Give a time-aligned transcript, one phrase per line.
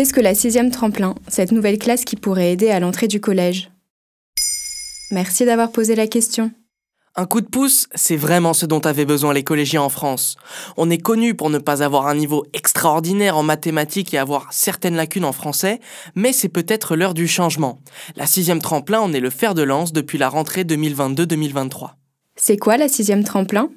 [0.00, 3.70] Qu'est-ce que la sixième tremplin, cette nouvelle classe qui pourrait aider à l'entrée du collège?
[5.10, 6.52] Merci d'avoir posé la question.
[7.16, 10.36] Un coup de pouce, c'est vraiment ce dont avaient besoin les collégiens en France.
[10.78, 14.96] On est connu pour ne pas avoir un niveau extraordinaire en mathématiques et avoir certaines
[14.96, 15.80] lacunes en français,
[16.14, 17.78] mais c'est peut-être l'heure du changement.
[18.16, 21.90] La sixième tremplin en est le fer de lance depuis la rentrée 2022-2023.
[22.36, 23.68] C'est quoi la sixième tremplin?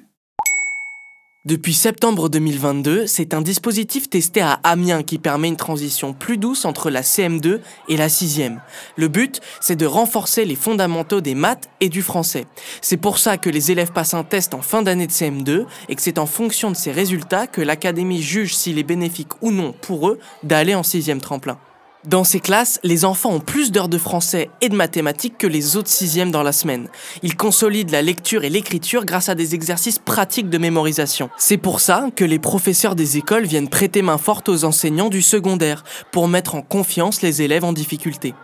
[1.46, 6.64] Depuis septembre 2022, c'est un dispositif testé à Amiens qui permet une transition plus douce
[6.64, 7.60] entre la CM2
[7.90, 8.60] et la 6e.
[8.96, 12.46] Le but, c'est de renforcer les fondamentaux des maths et du français.
[12.80, 15.94] C'est pour ça que les élèves passent un test en fin d'année de CM2 et
[15.94, 19.74] que c'est en fonction de ces résultats que l'académie juge s'il est bénéfique ou non
[19.82, 21.58] pour eux d'aller en 6e tremplin.
[22.06, 25.76] Dans ces classes, les enfants ont plus d'heures de français et de mathématiques que les
[25.76, 26.88] autres sixièmes dans la semaine.
[27.22, 31.30] Ils consolident la lecture et l'écriture grâce à des exercices pratiques de mémorisation.
[31.38, 35.22] C'est pour ça que les professeurs des écoles viennent prêter main forte aux enseignants du
[35.22, 38.34] secondaire pour mettre en confiance les élèves en difficulté.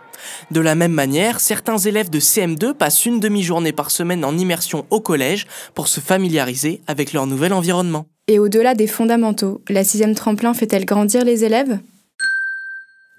[0.49, 4.85] De la même manière, certains élèves de CM2 passent une demi-journée par semaine en immersion
[4.89, 8.07] au collège pour se familiariser avec leur nouvel environnement.
[8.27, 11.79] Et au-delà des fondamentaux, la sixième tremplin fait-elle grandir les élèves?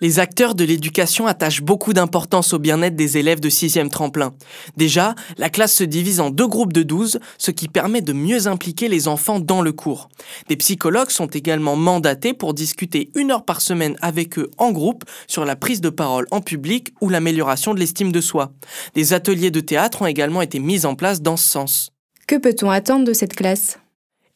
[0.02, 4.34] Les acteurs de l'éducation attachent beaucoup d'importance au bien-être des élèves de 6e tremplin.
[4.76, 8.48] Déjà, la classe se divise en deux groupes de 12, ce qui permet de mieux
[8.48, 10.08] impliquer les enfants dans le cours.
[10.48, 15.04] Des psychologues sont également mandatés pour discuter une heure par semaine avec eux en groupe
[15.28, 18.52] sur la prise de parole en public ou l'amélioration de l'estime de soi.
[18.94, 21.90] Des ateliers de théâtre ont également été mis en place dans ce sens.
[22.26, 23.78] Que peut-on attendre de cette classe?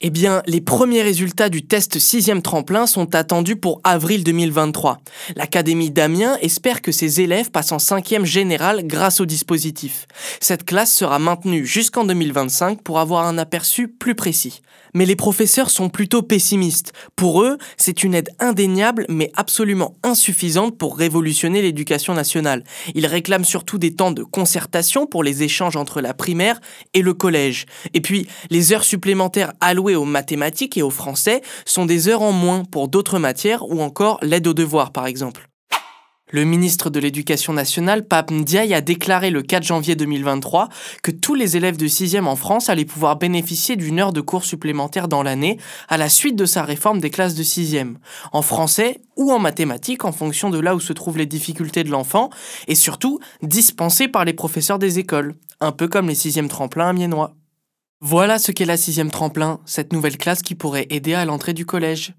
[0.03, 4.99] Eh bien, les premiers résultats du test 6e tremplin sont attendus pour avril 2023.
[5.37, 10.07] L'Académie d'Amiens espère que ses élèves passent en 5e général grâce au dispositif.
[10.39, 14.61] Cette classe sera maintenue jusqu'en 2025 pour avoir un aperçu plus précis.
[14.93, 16.93] Mais les professeurs sont plutôt pessimistes.
[17.17, 22.65] Pour eux, c'est une aide indéniable mais absolument insuffisante pour révolutionner l'éducation nationale.
[22.95, 26.61] Ils réclament surtout des temps de concertation pour les échanges entre la primaire
[26.95, 27.67] et le collège.
[27.95, 32.33] Et puis, les heures supplémentaires allouées aux mathématiques et au français sont des heures en
[32.33, 35.49] moins pour d'autres matières ou encore l'aide aux devoirs par exemple.
[36.33, 40.69] Le ministre de l'Éducation nationale, Pape Ndiaye, a déclaré le 4 janvier 2023
[41.05, 44.45] que tous les élèves de 6e en France allaient pouvoir bénéficier d'une heure de cours
[44.45, 45.57] supplémentaire dans l'année
[45.89, 47.95] à la suite de sa réforme des classes de 6e,
[48.33, 51.91] en français ou en mathématiques en fonction de là où se trouvent les difficultés de
[51.91, 52.31] l'enfant,
[52.67, 57.37] et surtout dispensées par les professeurs des écoles, un peu comme les 6e tremplins amiénois.
[58.03, 61.65] Voilà ce qu'est la 6e tremplin, cette nouvelle classe qui pourrait aider à l'entrée du
[61.65, 62.13] collège.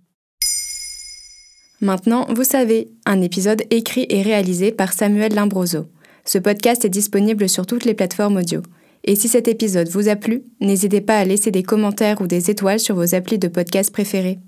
[1.81, 5.85] Maintenant, vous savez, un épisode écrit et réalisé par Samuel Limbroso.
[6.25, 8.63] Ce podcast est disponible sur toutes les plateformes audio.
[9.03, 12.49] Et si cet épisode vous a plu, n'hésitez pas à laisser des commentaires ou des
[12.49, 14.39] étoiles sur vos applis de podcast préférés.